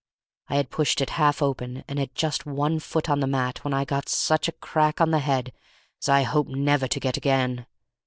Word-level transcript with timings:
I 0.47 0.55
had 0.55 0.71
pushed 0.71 0.99
it 0.99 1.11
half 1.21 1.43
open 1.43 1.83
and 1.87 1.99
had 1.99 2.15
just 2.15 2.47
one 2.47 2.79
foot 2.79 3.07
on 3.07 3.19
the 3.19 3.27
mat 3.27 3.63
when 3.63 3.71
I 3.71 3.85
got 3.85 4.09
such 4.09 4.47
a 4.47 4.51
crack 4.53 4.99
on 4.99 5.11
the 5.11 5.19
head 5.19 5.53
as 6.01 6.09
I 6.09 6.23
hope 6.23 6.47
never 6.47 6.87
to 6.87 6.99
get 6.99 7.17
again. 7.17 7.67